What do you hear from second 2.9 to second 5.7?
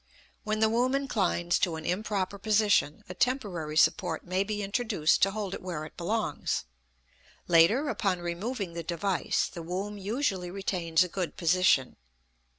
a temporary support may be introduced to hold it